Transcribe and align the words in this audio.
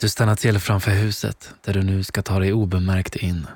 Du 0.00 0.08
stannar 0.08 0.36
till 0.36 0.58
framför 0.58 0.90
huset 0.90 1.54
där 1.64 1.74
du 1.74 1.82
nu 1.82 2.04
ska 2.04 2.22
ta 2.22 2.38
dig 2.38 2.52
obemärkt 2.52 3.16
in. 3.16 3.46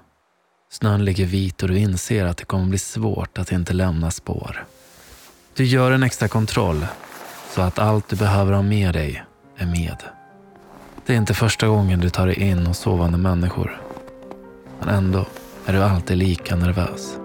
Snön 0.70 1.04
ligger 1.04 1.26
vit 1.26 1.62
och 1.62 1.68
du 1.68 1.78
inser 1.78 2.24
att 2.24 2.36
det 2.36 2.44
kommer 2.44 2.66
bli 2.66 2.78
svårt 2.78 3.38
att 3.38 3.52
inte 3.52 3.72
lämna 3.72 4.10
spår. 4.10 4.64
Du 5.54 5.64
gör 5.64 5.90
en 5.90 6.02
extra 6.02 6.28
kontroll 6.28 6.86
så 7.54 7.62
att 7.62 7.78
allt 7.78 8.08
du 8.08 8.16
behöver 8.16 8.52
ha 8.52 8.62
med 8.62 8.94
dig 8.94 9.24
är 9.56 9.66
med. 9.66 9.96
Det 11.06 11.12
är 11.12 11.16
inte 11.16 11.34
första 11.34 11.66
gången 11.66 12.00
du 12.00 12.10
tar 12.10 12.26
dig 12.26 12.40
in 12.40 12.66
hos 12.66 12.78
sovande 12.78 13.18
människor. 13.18 13.80
Men 14.78 14.88
ändå 14.88 15.26
är 15.66 15.72
du 15.72 15.82
alltid 15.82 16.18
lika 16.18 16.56
nervös. 16.56 17.16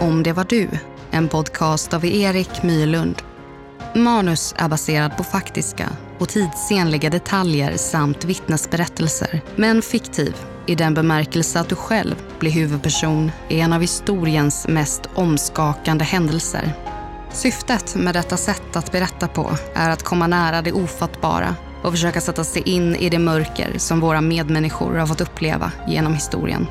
Om 0.00 0.22
det 0.22 0.32
var 0.32 0.46
du, 0.48 0.68
en 1.10 1.28
podcast 1.28 1.94
av 1.94 2.04
Erik 2.04 2.62
Mylund. 2.62 3.22
Manus 3.94 4.54
är 4.58 4.68
baserad 4.68 5.16
på 5.16 5.24
faktiska 5.24 5.88
och 6.18 6.28
tidsenliga 6.28 7.10
detaljer 7.10 7.76
samt 7.76 8.24
vittnesberättelser, 8.24 9.40
men 9.56 9.82
fiktiv 9.82 10.36
i 10.66 10.74
den 10.74 10.94
bemärkelse 10.94 11.60
att 11.60 11.68
du 11.68 11.74
själv 11.74 12.14
blir 12.38 12.50
huvudperson 12.50 13.30
i 13.48 13.60
en 13.60 13.72
av 13.72 13.80
historiens 13.80 14.68
mest 14.68 15.02
omskakande 15.14 16.04
händelser. 16.04 16.72
Syftet 17.32 17.94
med 17.94 18.14
detta 18.14 18.36
sätt 18.36 18.76
att 18.76 18.92
berätta 18.92 19.28
på 19.28 19.50
är 19.74 19.90
att 19.90 20.02
komma 20.02 20.26
nära 20.26 20.62
det 20.62 20.72
ofattbara 20.72 21.56
och 21.82 21.92
försöka 21.92 22.20
sätta 22.20 22.44
sig 22.44 22.62
in 22.62 22.96
i 22.96 23.08
det 23.08 23.18
mörker 23.18 23.78
som 23.78 24.00
våra 24.00 24.20
medmänniskor 24.20 24.94
har 24.94 25.06
fått 25.06 25.20
uppleva 25.20 25.72
genom 25.88 26.14
historien. 26.14 26.66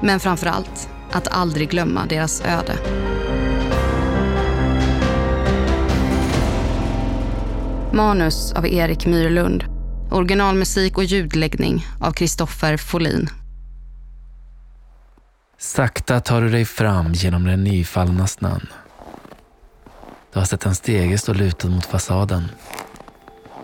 Men 0.00 0.20
framför 0.20 0.46
allt 0.46 0.88
att 1.12 1.28
aldrig 1.28 1.70
glömma 1.70 2.06
deras 2.06 2.42
öde. 2.44 2.74
Manus 7.92 8.52
av 8.52 8.66
Erik 8.66 9.06
Myrlund. 9.06 9.64
Originalmusik 10.10 10.98
och 10.98 11.04
ljudläggning 11.04 11.86
av 12.00 12.12
Kristoffer 12.12 12.76
Folin. 12.76 13.28
Sakta 15.58 16.20
tar 16.20 16.40
du 16.40 16.48
dig 16.48 16.64
fram 16.64 17.12
genom 17.12 17.44
den 17.44 17.64
nyfallna 17.64 18.26
snön. 18.26 18.68
Du 20.32 20.38
har 20.38 20.46
sett 20.46 20.66
en 20.66 20.74
stege 20.74 21.18
stå 21.18 21.32
lutad 21.32 21.68
mot 21.68 21.86
fasaden. 21.86 22.48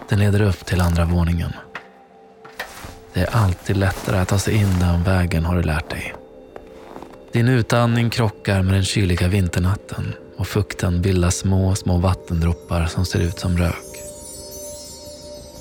Den 0.08 0.18
leder 0.18 0.42
upp 0.42 0.66
till 0.66 0.80
andra 0.80 1.04
våningen. 1.04 1.52
Det 3.12 3.20
är 3.20 3.36
alltid 3.36 3.76
lättare 3.76 4.18
att 4.18 4.28
ta 4.28 4.38
sig 4.38 4.54
in 4.54 4.78
den 4.80 5.02
vägen 5.02 5.44
har 5.44 5.56
du 5.56 5.62
lärt 5.62 5.90
dig. 5.90 6.14
Din 7.32 7.48
utandning 7.48 8.10
krockar 8.10 8.62
med 8.62 8.74
den 8.74 8.84
kyliga 8.84 9.28
vinternatten 9.28 10.14
och 10.36 10.46
fukten 10.46 11.02
bildar 11.02 11.30
små, 11.30 11.74
små 11.74 11.98
vattendroppar 11.98 12.86
som 12.86 13.04
ser 13.04 13.20
ut 13.20 13.38
som 13.38 13.58
rök. 13.58 13.74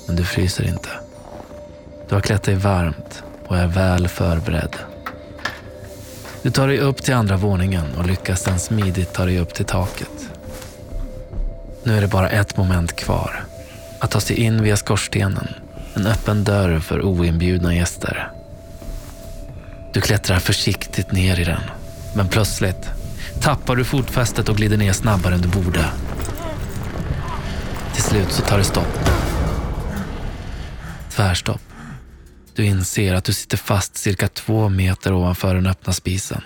Men 0.06 0.16
du 0.16 0.24
fryser 0.24 0.68
inte. 0.68 0.88
Du 2.08 2.14
har 2.14 2.22
klätt 2.22 2.42
dig 2.42 2.54
varmt 2.54 3.22
och 3.46 3.56
är 3.56 3.66
väl 3.66 4.08
förberedd. 4.08 4.76
Du 6.42 6.50
tar 6.50 6.68
dig 6.68 6.78
upp 6.78 7.02
till 7.02 7.14
andra 7.14 7.36
våningen 7.36 7.86
och 7.98 8.06
lyckas 8.06 8.42
sen 8.42 8.58
smidigt 8.58 9.12
ta 9.12 9.24
dig 9.24 9.38
upp 9.38 9.54
till 9.54 9.64
taket. 9.64 10.30
Nu 11.84 11.96
är 11.96 12.00
det 12.00 12.08
bara 12.08 12.30
ett 12.30 12.56
moment 12.56 12.96
kvar. 12.96 13.44
Att 13.98 14.10
ta 14.10 14.20
sig 14.20 14.36
in 14.36 14.62
via 14.62 14.76
skorstenen. 14.76 15.48
En 15.94 16.06
öppen 16.06 16.44
dörr 16.44 16.78
för 16.78 17.02
oinbjudna 17.02 17.74
gäster. 17.74 18.30
Du 19.92 20.00
klättrar 20.00 20.38
försiktigt 20.38 21.12
ner 21.12 21.40
i 21.40 21.44
den. 21.44 21.60
Men 22.16 22.28
plötsligt 22.28 22.88
tappar 23.42 23.76
du 23.76 23.84
fotfästet 23.84 24.48
och 24.48 24.56
glider 24.56 24.76
ner 24.76 24.92
snabbare 24.92 25.34
än 25.34 25.40
du 25.40 25.48
borde. 25.48 25.90
Till 27.94 28.02
slut 28.02 28.32
så 28.32 28.42
tar 28.42 28.58
det 28.58 28.64
stopp. 28.64 28.98
Tvärstopp. 31.10 31.60
Du 32.54 32.64
inser 32.64 33.14
att 33.14 33.24
du 33.24 33.32
sitter 33.32 33.56
fast 33.56 33.96
cirka 33.96 34.28
två 34.28 34.68
meter 34.68 35.12
ovanför 35.12 35.54
den 35.54 35.66
öppna 35.66 35.92
spisen. 35.92 36.42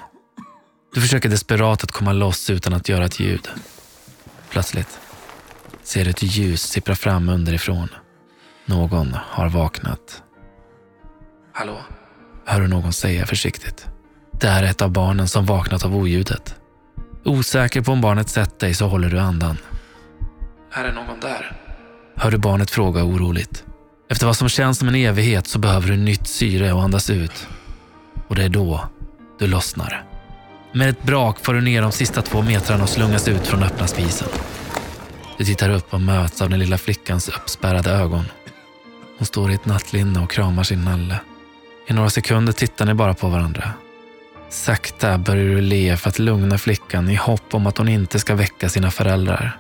Du 0.95 1.01
försöker 1.01 1.29
desperat 1.29 1.85
att 1.85 1.93
komma 1.93 2.13
loss 2.13 2.51
utan 2.51 2.75
att 2.75 2.89
göra 2.89 3.05
ett 3.05 3.21
ljud. 3.21 3.49
Plötsligt 4.51 4.99
ser 5.83 6.05
du 6.05 6.11
ett 6.11 6.23
ljus 6.23 6.63
sippra 6.63 6.97
fram 6.97 7.29
underifrån. 7.29 7.89
Någon 8.67 9.15
har 9.15 9.49
vaknat. 9.49 10.23
Hallå? 11.53 11.79
Hör 12.45 12.61
du 12.61 12.69
någon 12.69 12.93
säga 12.93 13.27
försiktigt. 13.27 13.87
Det 14.41 14.47
är 14.47 14.63
ett 14.63 14.83
av 14.83 14.91
barnen 14.91 15.29
som 15.29 15.47
vaknat 15.47 15.85
av 15.85 15.97
oljudet. 15.97 16.55
Osäker 17.25 17.81
på 17.81 17.93
om 17.93 18.01
barnet 18.01 18.29
sett 18.29 18.59
dig 18.59 18.75
så 18.75 18.89
håller 18.89 19.11
du 19.11 19.19
andan. 19.19 19.59
Är 20.73 20.85
det 20.85 20.93
någon 20.93 21.21
där? 21.21 21.57
Hör 22.17 22.31
du 22.31 22.39
barnet 22.39 22.71
fråga 22.71 23.05
oroligt. 23.05 23.65
Efter 24.11 24.27
vad 24.27 24.37
som 24.37 24.49
känns 24.49 24.79
som 24.79 24.89
en 24.89 24.95
evighet 24.95 25.47
så 25.47 25.59
behöver 25.59 25.89
du 25.89 25.97
nytt 25.97 26.27
syre 26.27 26.73
och 26.73 26.83
andas 26.83 27.11
ut. 27.11 27.49
Och 28.29 28.35
det 28.35 28.45
är 28.45 28.49
då 28.49 28.89
du 29.39 29.47
lossnar. 29.47 30.05
Med 30.73 30.89
ett 30.89 31.03
brak 31.03 31.45
får 31.45 31.55
du 31.55 31.61
ner 31.61 31.83
de 31.83 31.93
sista 31.93 32.23
två 32.23 32.43
metrarna 32.43 32.83
och 32.83 32.89
slungas 32.89 33.29
ut 33.29 33.47
från 33.47 33.63
öppna 33.63 33.87
spisen. 33.87 34.29
Du 35.39 35.45
tittar 35.45 35.71
upp 35.71 35.95
och 35.95 36.01
möts 36.01 36.43
av 36.43 36.51
den 36.51 36.59
lilla 36.59 36.79
flickans 36.79 37.29
uppspärrade 37.29 37.91
ögon. 37.91 38.25
Hon 39.19 39.27
står 39.27 39.51
i 39.51 39.55
ett 39.55 39.67
nattlinne 39.67 40.21
och 40.21 40.31
kramar 40.31 40.63
sin 40.63 40.85
nalle. 40.85 41.21
I 41.87 41.93
några 41.93 42.11
sekunder 42.11 42.53
tittar 42.53 42.87
ni 42.87 42.95
bara 42.95 43.15
på 43.15 43.29
varandra. 43.29 43.65
Sakta 44.49 45.19
börjar 45.19 45.45
du 45.45 45.61
le 45.61 45.97
för 45.97 46.09
att 46.09 46.19
lugna 46.19 46.59
flickan 46.59 47.09
i 47.09 47.15
hopp 47.15 47.55
om 47.55 47.67
att 47.67 47.79
hon 47.79 47.89
inte 47.89 48.19
ska 48.19 48.35
väcka 48.35 48.69
sina 48.69 48.91
föräldrar. 48.91 49.59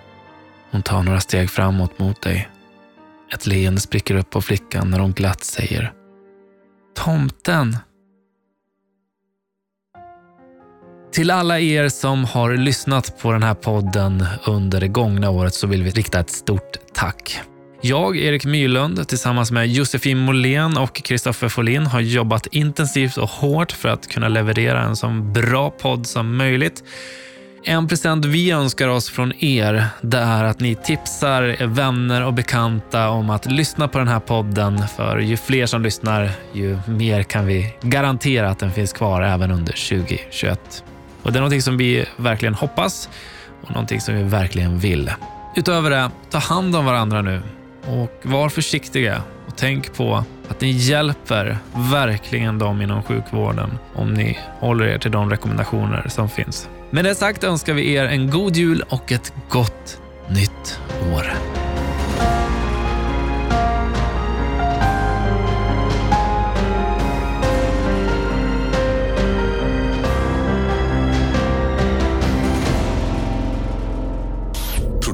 Hon 0.70 0.82
tar 0.82 1.02
några 1.02 1.20
steg 1.20 1.50
framåt 1.50 1.98
mot 1.98 2.22
dig. 2.22 2.48
Ett 3.34 3.46
leende 3.46 3.80
spricker 3.80 4.14
upp 4.14 4.30
på 4.30 4.42
flickan 4.42 4.90
när 4.90 4.98
hon 4.98 5.12
glatt 5.12 5.44
säger 5.44 5.92
Tomten! 6.96 7.76
Till 11.12 11.30
alla 11.30 11.60
er 11.60 11.88
som 11.88 12.24
har 12.24 12.56
lyssnat 12.56 13.18
på 13.18 13.32
den 13.32 13.42
här 13.42 13.54
podden 13.54 14.24
under 14.46 14.80
det 14.80 14.88
gångna 14.88 15.30
året 15.30 15.54
så 15.54 15.66
vill 15.66 15.82
vi 15.82 15.90
rikta 15.90 16.20
ett 16.20 16.30
stort 16.30 16.76
tack. 16.94 17.40
Jag, 17.84 18.16
Erik 18.16 18.44
Myrlund, 18.44 19.08
tillsammans 19.08 19.50
med 19.50 19.68
Josefin 19.68 20.18
Molén 20.18 20.76
och 20.76 20.94
Kristoffer 20.94 21.48
Folin 21.48 21.86
har 21.86 22.00
jobbat 22.00 22.46
intensivt 22.46 23.16
och 23.16 23.28
hårt 23.28 23.72
för 23.72 23.88
att 23.88 24.08
kunna 24.08 24.28
leverera 24.28 24.82
en 24.82 24.96
så 24.96 25.08
bra 25.08 25.70
podd 25.70 26.06
som 26.06 26.36
möjligt. 26.36 26.84
En 27.64 27.88
present 27.88 28.24
vi 28.24 28.50
önskar 28.50 28.88
oss 28.88 29.10
från 29.10 29.32
er 29.44 29.84
det 30.00 30.18
är 30.18 30.44
att 30.44 30.60
ni 30.60 30.74
tipsar 30.74 31.66
vänner 31.66 32.26
och 32.26 32.32
bekanta 32.32 33.08
om 33.08 33.30
att 33.30 33.46
lyssna 33.46 33.88
på 33.88 33.98
den 33.98 34.08
här 34.08 34.20
podden. 34.20 34.88
För 34.96 35.18
ju 35.18 35.36
fler 35.36 35.66
som 35.66 35.82
lyssnar, 35.82 36.30
ju 36.52 36.78
mer 36.86 37.22
kan 37.22 37.46
vi 37.46 37.74
garantera 37.80 38.50
att 38.50 38.58
den 38.58 38.72
finns 38.72 38.92
kvar 38.92 39.22
även 39.22 39.50
under 39.50 39.72
2021. 39.72 40.84
Och 41.22 41.32
Det 41.32 41.38
är 41.38 41.40
någonting 41.40 41.62
som 41.62 41.76
vi 41.76 42.04
verkligen 42.16 42.54
hoppas 42.54 43.08
och 43.62 43.70
någonting 43.70 44.00
som 44.00 44.14
vi 44.14 44.22
verkligen 44.22 44.78
vill. 44.78 45.10
Utöver 45.56 45.90
det, 45.90 46.10
ta 46.30 46.38
hand 46.38 46.76
om 46.76 46.84
varandra 46.84 47.22
nu 47.22 47.42
och 47.86 48.20
var 48.22 48.48
försiktiga 48.48 49.22
och 49.46 49.56
tänk 49.56 49.94
på 49.94 50.24
att 50.48 50.60
ni 50.60 50.70
hjälper 50.70 51.58
verkligen 51.74 52.58
dem 52.58 52.82
inom 52.82 53.02
sjukvården 53.02 53.78
om 53.94 54.14
ni 54.14 54.38
håller 54.58 54.84
er 54.84 54.98
till 54.98 55.10
de 55.10 55.30
rekommendationer 55.30 56.08
som 56.08 56.28
finns. 56.28 56.68
Med 56.90 57.04
det 57.04 57.14
sagt 57.14 57.44
önskar 57.44 57.74
vi 57.74 57.92
er 57.92 58.04
en 58.04 58.30
god 58.30 58.56
jul 58.56 58.84
och 58.88 59.12
ett 59.12 59.32
gott 59.48 60.00
nytt 60.28 60.80
år. 61.14 61.51